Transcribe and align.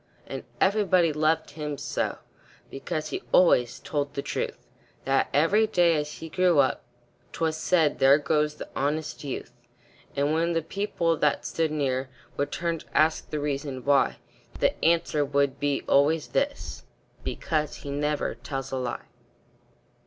And 0.25 0.43
everybody 0.59 1.13
loved 1.13 1.51
him 1.51 1.77
so, 1.77 2.17
Because 2.71 3.09
he 3.09 3.21
always 3.31 3.77
told 3.77 4.15
the 4.15 4.23
truth, 4.23 4.57
That 5.05 5.29
every 5.31 5.67
day, 5.67 5.95
as 5.95 6.13
he 6.13 6.27
grew 6.27 6.57
up, 6.57 6.83
'Twas 7.31 7.55
said, 7.55 7.99
"There 7.99 8.17
goes 8.17 8.55
the 8.55 8.67
honest 8.75 9.23
youth." 9.23 9.53
And 10.15 10.33
when 10.33 10.53
the 10.53 10.63
people 10.63 11.17
that 11.17 11.45
stood 11.45 11.69
near 11.69 12.09
Would 12.35 12.51
turn 12.51 12.79
to 12.79 12.97
ask 12.97 13.29
the 13.29 13.39
reason 13.39 13.85
why, 13.85 14.17
The 14.59 14.73
answer 14.83 15.23
would 15.23 15.59
be 15.59 15.83
always 15.87 16.29
this: 16.29 16.83
"Because 17.23 17.75
he 17.85 17.91
never 17.91 18.33
tells 18.33 18.71
a 18.71 18.77
lie." 18.77 19.05